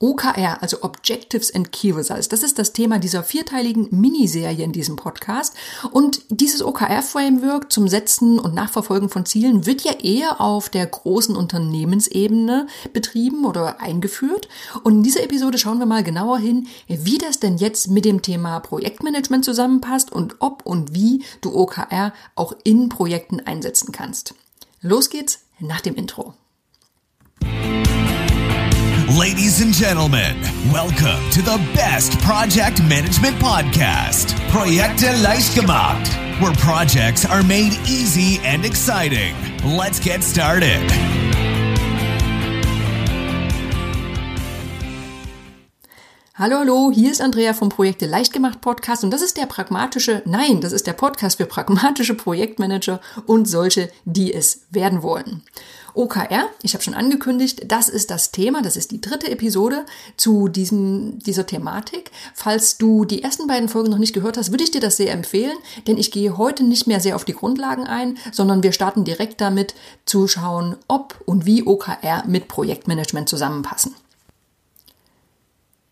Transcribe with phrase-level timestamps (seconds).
[0.00, 2.28] OKR, also Objectives and Key Results.
[2.28, 5.54] Das ist das Thema dieser vierteiligen Miniserie in diesem Podcast.
[5.90, 11.34] Und dieses OKR-Framework zum Setzen und Nachverfolgen von Zielen wird ja eher auf der großen
[11.34, 14.48] Unternehmensebene betrieben oder eingeführt.
[14.84, 18.22] Und in dieser Episode schauen wir mal genauer hin, wie das denn jetzt mit dem
[18.22, 24.34] Thema Projektmanagement zusammenpasst und ob und wie du OKR auch in Projekten einsetzen kannst.
[24.80, 26.34] Los geht's nach dem Intro.
[29.16, 30.36] Ladies and gentlemen,
[30.70, 36.06] welcome to the best project management podcast, Projekte leicht gemacht,
[36.42, 39.34] where projects are made easy and exciting.
[39.64, 40.92] Let's get started.
[46.34, 50.22] Hallo, hallo, hier ist Andrea vom Projekte leicht gemacht Podcast und das ist der pragmatische,
[50.26, 55.42] nein, das ist der Podcast für pragmatische Projektmanager und solche, die es werden wollen.
[55.98, 59.84] OKR, ich habe schon angekündigt, das ist das Thema, das ist die dritte Episode
[60.16, 62.12] zu diesem, dieser Thematik.
[62.34, 65.12] Falls du die ersten beiden Folgen noch nicht gehört hast, würde ich dir das sehr
[65.12, 65.56] empfehlen,
[65.88, 69.40] denn ich gehe heute nicht mehr sehr auf die Grundlagen ein, sondern wir starten direkt
[69.40, 69.74] damit
[70.06, 73.94] zu schauen, ob und wie OKR mit Projektmanagement zusammenpassen.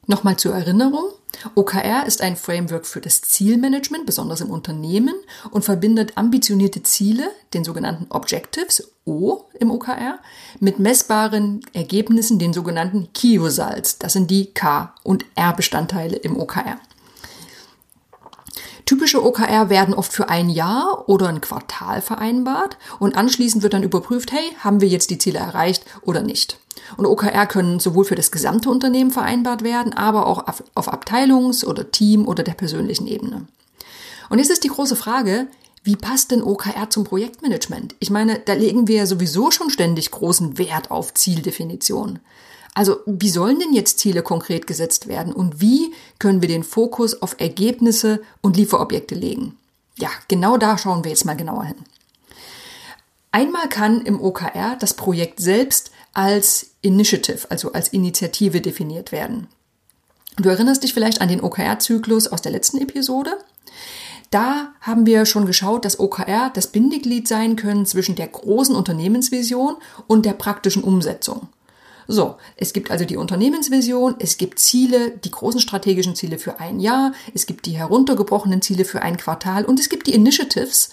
[0.07, 1.11] Nochmal zur Erinnerung.
[1.55, 5.15] OKR ist ein Framework für das Zielmanagement, besonders im Unternehmen,
[5.51, 10.19] und verbindet ambitionierte Ziele, den sogenannten Objectives, O im OKR,
[10.61, 13.99] mit messbaren Ergebnissen, den sogenannten Key Results.
[13.99, 16.79] Das sind die K- und R-Bestandteile im OKR.
[18.87, 23.83] Typische OKR werden oft für ein Jahr oder ein Quartal vereinbart und anschließend wird dann
[23.83, 26.61] überprüft, hey, haben wir jetzt die Ziele erreicht oder nicht.
[26.97, 31.91] Und OKR können sowohl für das gesamte Unternehmen vereinbart werden, aber auch auf Abteilungs- oder
[31.91, 33.47] Team- oder der persönlichen Ebene.
[34.31, 35.49] Und jetzt ist die große Frage,
[35.83, 37.97] wie passt denn OKR zum Projektmanagement?
[37.99, 42.21] Ich meine, da legen wir ja sowieso schon ständig großen Wert auf Zieldefinition.
[42.77, 47.23] Also wie sollen denn jetzt Ziele konkret gesetzt werden und wie können wir den Fokus
[47.23, 49.57] auf Ergebnisse und Lieferobjekte legen?
[49.97, 51.79] Ja, genau da schauen wir jetzt mal genauer hin.
[53.33, 59.47] Einmal kann im OKR das Projekt selbst als Initiative, also als Initiative definiert werden.
[60.37, 63.39] Du erinnerst dich vielleicht an den OKR-Zyklus aus der letzten Episode?
[64.31, 69.77] Da haben wir schon geschaut, dass OKR das Bindeglied sein können zwischen der großen Unternehmensvision
[70.07, 71.49] und der praktischen Umsetzung.
[72.09, 76.79] So, es gibt also die Unternehmensvision, es gibt Ziele, die großen strategischen Ziele für ein
[76.79, 80.91] Jahr, es gibt die heruntergebrochenen Ziele für ein Quartal und es gibt die Initiatives,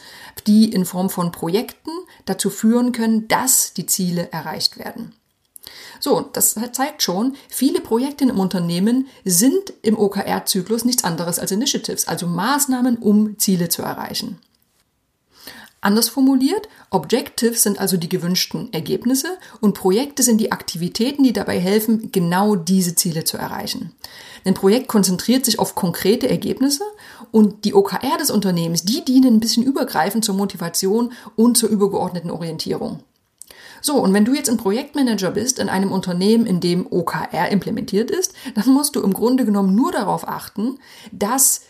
[0.47, 1.91] die in Form von Projekten
[2.25, 5.13] dazu führen können, dass die Ziele erreicht werden.
[5.99, 12.07] So, das zeigt schon, viele Projekte im Unternehmen sind im OKR-Zyklus nichts anderes als Initiatives,
[12.07, 14.39] also Maßnahmen, um Ziele zu erreichen.
[15.83, 21.59] Anders formuliert, Objectives sind also die gewünschten Ergebnisse und Projekte sind die Aktivitäten, die dabei
[21.59, 23.93] helfen, genau diese Ziele zu erreichen.
[24.45, 26.85] Ein Projekt konzentriert sich auf konkrete Ergebnisse
[27.31, 32.31] und die OKR des Unternehmens, die dienen ein bisschen übergreifend zur Motivation und zur übergeordneten
[32.31, 33.03] Orientierung.
[33.81, 38.09] So, und wenn du jetzt ein Projektmanager bist in einem Unternehmen, in dem OKR implementiert
[38.09, 40.79] ist, dann musst du im Grunde genommen nur darauf achten,
[41.11, 41.63] dass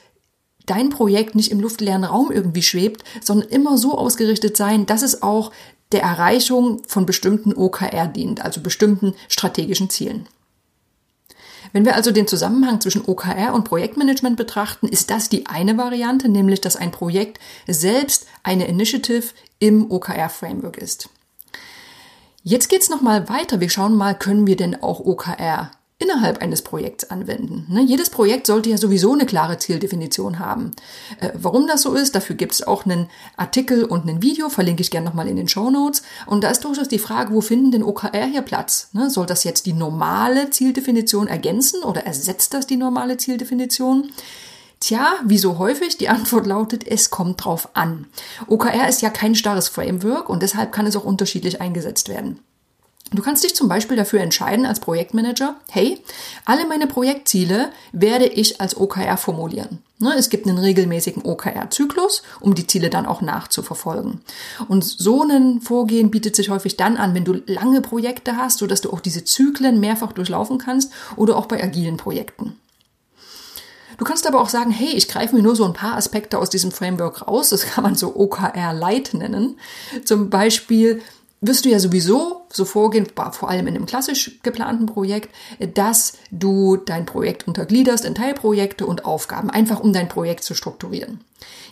[0.66, 5.22] dein Projekt nicht im luftleeren Raum irgendwie schwebt, sondern immer so ausgerichtet sein, dass es
[5.22, 5.52] auch
[5.92, 10.28] der Erreichung von bestimmten OKR dient, also bestimmten strategischen Zielen.
[11.72, 16.30] Wenn wir also den Zusammenhang zwischen OKR und Projektmanagement betrachten, ist das die eine Variante,
[16.30, 19.30] nämlich dass ein Projekt selbst eine Initiative
[19.60, 21.10] im OKR-Framework ist.
[22.44, 23.60] Jetzt geht's noch mal weiter.
[23.60, 25.72] Wir schauen mal, können wir denn auch OKR
[26.04, 27.66] innerhalb eines Projekts anwenden.
[27.70, 27.82] Ne?
[27.82, 30.72] Jedes Projekt sollte ja sowieso eine klare Zieldefinition haben.
[31.20, 34.82] Äh, warum das so ist, dafür gibt es auch einen Artikel und ein Video, verlinke
[34.82, 36.04] ich gerne nochmal in den Show Notes.
[36.26, 38.90] Und da ist durchaus die Frage, wo finden denn OKR hier Platz?
[38.94, 39.10] Ne?
[39.10, 44.12] Soll das jetzt die normale Zieldefinition ergänzen oder ersetzt das die normale Zieldefinition?
[44.80, 48.08] Tja, wie so häufig, die Antwort lautet, es kommt drauf an.
[48.48, 52.40] OKR ist ja kein starres Framework und deshalb kann es auch unterschiedlich eingesetzt werden.
[53.14, 56.00] Du kannst dich zum Beispiel dafür entscheiden als Projektmanager, hey,
[56.46, 59.80] alle meine Projektziele werde ich als OKR formulieren.
[60.00, 64.22] Ne, es gibt einen regelmäßigen OKR-Zyklus, um die Ziele dann auch nachzuverfolgen.
[64.68, 68.82] Und so ein Vorgehen bietet sich häufig dann an, wenn du lange Projekte hast, sodass
[68.82, 72.58] du auch diese Zyklen mehrfach durchlaufen kannst oder auch bei agilen Projekten.
[73.98, 76.50] Du kannst aber auch sagen, hey, ich greife mir nur so ein paar Aspekte aus
[76.50, 77.50] diesem Framework raus.
[77.50, 79.58] Das kann man so OKR Light nennen.
[80.04, 81.02] Zum Beispiel
[81.44, 85.30] wirst du ja sowieso so vorgehen, vor allem in einem klassisch geplanten Projekt,
[85.74, 91.20] dass du dein Projekt untergliederst in Teilprojekte und Aufgaben, einfach um dein Projekt zu strukturieren.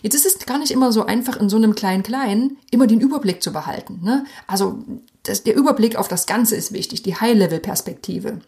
[0.02, 3.00] Jetzt ist es gar nicht immer so einfach, in so einem kleinen Kleinen immer den
[3.00, 4.00] Überblick zu behalten.
[4.02, 4.24] Ne?
[4.46, 4.84] Also
[5.22, 8.40] das, der Überblick auf das Ganze ist wichtig, die High-Level-Perspektive.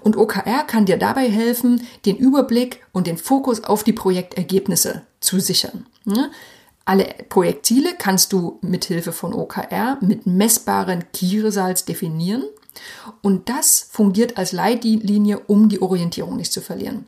[0.00, 5.38] Und OKR kann dir dabei helfen, den Überblick und den Fokus auf die Projektergebnisse zu
[5.38, 5.86] sichern.
[6.04, 6.30] Ne?
[6.84, 12.44] Alle Projektziele kannst du mit Hilfe von OKR mit messbaren Key Results definieren
[13.20, 17.06] und das fungiert als Leitlinie, um die Orientierung nicht zu verlieren.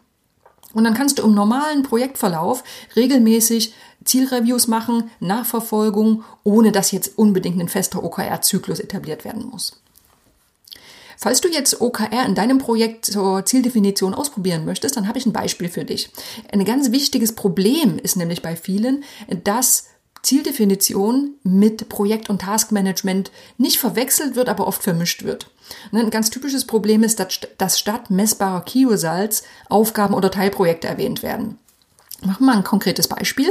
[0.74, 2.64] Und dann kannst du im normalen Projektverlauf
[2.96, 3.74] regelmäßig
[4.04, 9.80] Zielreviews machen, Nachverfolgung, ohne dass jetzt unbedingt ein fester OKR-Zyklus etabliert werden muss.
[11.16, 15.32] Falls du jetzt OKR in deinem Projekt zur Zieldefinition ausprobieren möchtest, dann habe ich ein
[15.32, 16.10] Beispiel für dich.
[16.52, 19.04] Ein ganz wichtiges Problem ist nämlich bei vielen,
[19.44, 19.86] dass
[20.22, 25.50] Zieldefinition mit Projekt- und Taskmanagement nicht verwechselt wird, aber oft vermischt wird.
[25.92, 27.24] Ne, ein ganz typisches Problem ist,
[27.58, 31.58] dass statt messbarer Key Results Aufgaben oder Teilprojekte erwähnt werden.
[32.22, 33.50] Machen wir mal ein konkretes Beispiel.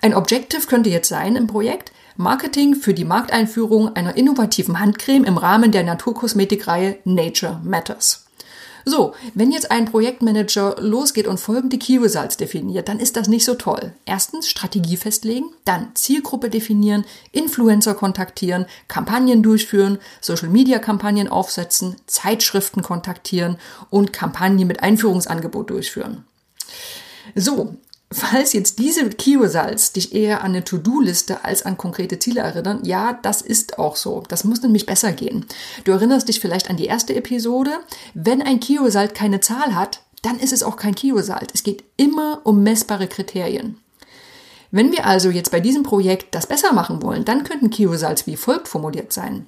[0.00, 5.36] Ein Objective könnte jetzt sein im Projekt Marketing für die Markteinführung einer innovativen Handcreme im
[5.36, 8.26] Rahmen der Naturkosmetikreihe Nature Matters.
[8.84, 13.44] So, wenn jetzt ein Projektmanager losgeht und folgende Key Results definiert, dann ist das nicht
[13.44, 13.92] so toll.
[14.06, 22.82] Erstens Strategie festlegen, dann Zielgruppe definieren, Influencer kontaktieren, Kampagnen durchführen, Social Media Kampagnen aufsetzen, Zeitschriften
[22.82, 23.58] kontaktieren
[23.90, 26.24] und Kampagnen mit Einführungsangebot durchführen.
[27.34, 27.76] So,
[28.12, 32.80] Falls jetzt diese Key Results dich eher an eine To-Do-Liste als an konkrete Ziele erinnern,
[32.82, 34.24] ja, das ist auch so.
[34.26, 35.46] Das muss nämlich besser gehen.
[35.84, 37.70] Du erinnerst dich vielleicht an die erste Episode.
[38.14, 41.50] Wenn ein Key Result keine Zahl hat, dann ist es auch kein Key Result.
[41.54, 43.78] Es geht immer um messbare Kriterien.
[44.72, 48.26] Wenn wir also jetzt bei diesem Projekt das besser machen wollen, dann könnten Key Results
[48.26, 49.46] wie folgt formuliert sein.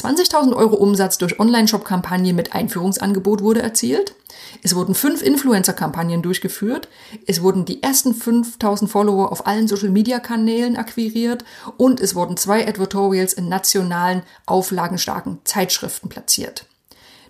[0.00, 4.14] 20.000 Euro Umsatz durch Online-Shop-Kampagne mit Einführungsangebot wurde erzielt.
[4.62, 6.88] Es wurden fünf Influencer-Kampagnen durchgeführt.
[7.26, 11.44] Es wurden die ersten 5000 Follower auf allen Social-Media-Kanälen akquiriert
[11.76, 16.64] und es wurden zwei Advertorials in nationalen, auflagenstarken Zeitschriften platziert.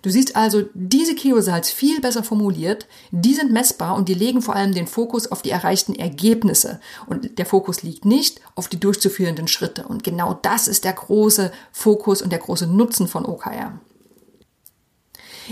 [0.01, 4.55] Du siehst also, diese Keyresults viel besser formuliert, die sind messbar und die legen vor
[4.55, 6.79] allem den Fokus auf die erreichten Ergebnisse.
[7.07, 9.85] Und der Fokus liegt nicht auf die durchzuführenden Schritte.
[9.87, 13.79] Und genau das ist der große Fokus und der große Nutzen von OKR.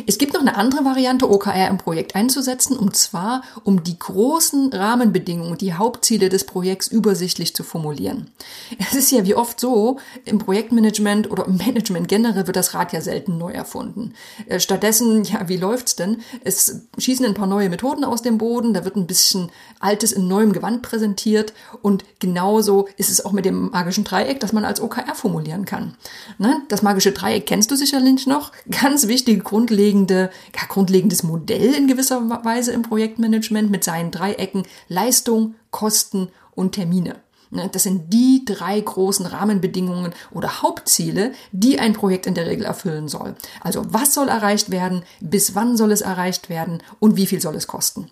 [0.08, 4.72] Es gibt noch eine andere Variante, OKR im Projekt einzusetzen, und zwar um die großen
[4.74, 8.32] Rahmenbedingungen, die Hauptziele des Projekts übersichtlich zu formulieren.
[8.78, 12.94] Es ist ja wie oft so, im Projektmanagement oder im Management generell wird das Rad
[12.94, 14.14] ja selten neu erfunden.
[14.48, 16.18] Äh, stattdessen, ja, wie läuft's denn?
[16.44, 20.28] Es schießen ein paar neue Methoden aus dem Boden, da wird ein bisschen Altes in
[20.28, 24.82] neuem Gewand präsentiert und genauso ist es auch mit dem magischen Dreieck, das man als
[24.82, 25.96] OKR formulieren kann.
[26.38, 26.62] Ne?
[26.70, 28.52] Das magische Dreieck kennst du sicherlich noch.
[28.70, 34.64] Ganz wichtige Grundlegende grundlegende, ja, grundlegendes Modell in gewisser Weise im Projektmanagement mit seinen Dreiecken
[34.88, 37.16] Leistung, Kosten und Termine.
[37.52, 42.66] Ne, das sind die drei großen Rahmenbedingungen oder Hauptziele, die ein Projekt in der Regel
[42.66, 43.36] erfüllen soll.
[43.62, 47.56] Also was soll erreicht werden, bis wann soll es erreicht werden und wie viel soll
[47.56, 48.12] es kosten.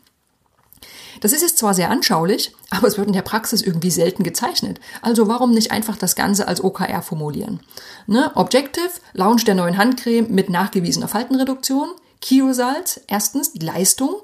[1.21, 4.79] Das ist jetzt zwar sehr anschaulich, aber es wird in der Praxis irgendwie selten gezeichnet.
[5.01, 7.59] Also warum nicht einfach das Ganze als OKR formulieren?
[8.05, 8.31] Ne?
[8.35, 11.89] Objective, Launch der neuen Handcreme mit nachgewiesener Faltenreduktion.
[12.21, 14.15] Key Results, erstens die Leistung,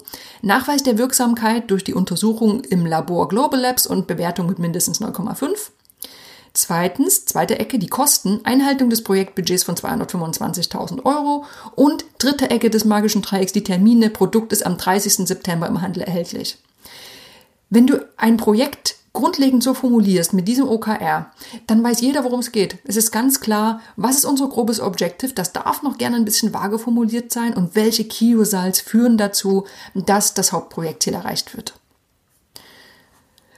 [0.42, 5.70] Nachweis der Wirksamkeit durch die Untersuchung im Labor Global Labs und Bewertung mit mindestens 9,5.
[6.56, 11.44] Zweitens, zweite Ecke, die Kosten, Einhaltung des Projektbudgets von 225.000 Euro.
[11.74, 15.26] Und dritte Ecke des magischen Dreiecks, die Termine, Produkt ist am 30.
[15.26, 16.58] September im Handel erhältlich.
[17.70, 21.30] Wenn du ein Projekt grundlegend so formulierst mit diesem OKR,
[21.66, 22.78] dann weiß jeder, worum es geht.
[22.84, 26.52] Es ist ganz klar, was ist unser grobes Objective, das darf noch gerne ein bisschen
[26.52, 31.74] vage formuliert sein und welche Key Results führen dazu, dass das Hauptprojektziel erreicht wird.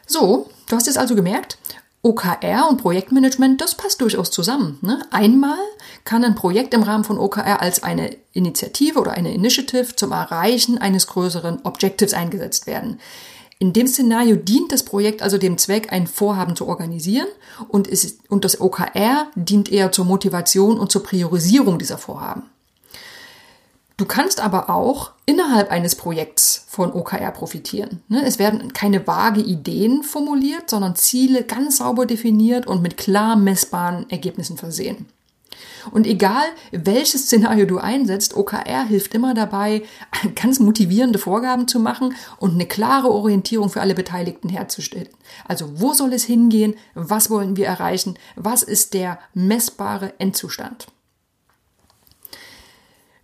[0.07, 1.59] So, du hast es also gemerkt,
[2.03, 4.79] OKR und Projektmanagement, das passt durchaus zusammen.
[4.81, 5.01] Ne?
[5.11, 5.59] Einmal
[6.05, 10.79] kann ein Projekt im Rahmen von OKR als eine Initiative oder eine Initiative zum Erreichen
[10.79, 13.01] eines größeren Objectives eingesetzt werden.
[13.59, 17.29] In dem Szenario dient das Projekt also dem Zweck, ein Vorhaben zu organisieren
[17.69, 22.43] und, ist, und das OKR dient eher zur Motivation und zur Priorisierung dieser Vorhaben.
[23.97, 28.03] Du kannst aber auch innerhalb eines Projekts von OKR profitieren.
[28.09, 28.23] Ne?
[28.27, 34.09] Es werden keine vage Ideen formuliert, sondern Ziele ganz sauber definiert und mit klar messbaren
[34.11, 35.07] Ergebnissen versehen.
[35.91, 39.83] Und egal, welches Szenario du einsetzt, OKR hilft immer dabei,
[40.35, 45.09] ganz motivierende Vorgaben zu machen und eine klare Orientierung für alle Beteiligten herzustellen.
[45.47, 46.75] Also wo soll es hingehen?
[46.95, 48.19] Was wollen wir erreichen?
[48.35, 50.87] Was ist der messbare Endzustand?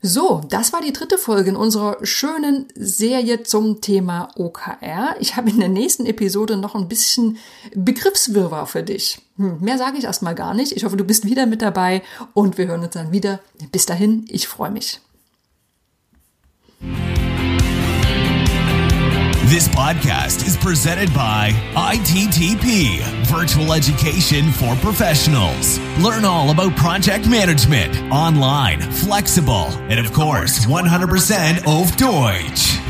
[0.05, 5.15] So, das war die dritte Folge in unserer schönen Serie zum Thema OKR.
[5.21, 7.39] Ich habe in der nächsten Episode noch ein bisschen
[7.77, 9.21] Begriffswirrwarr für dich.
[9.37, 10.73] Hm, mehr sage ich erstmal gar nicht.
[10.73, 12.03] Ich hoffe, du bist wieder mit dabei
[12.35, 13.39] und wir hören uns dann wieder.
[13.71, 15.01] Bis dahin, ich freue mich.
[19.53, 25.79] This podcast is presented by ITTP, Virtual Education for Professionals.
[25.99, 32.82] Learn all about project management, online, flexible, and of course, 100% auf Deutsch.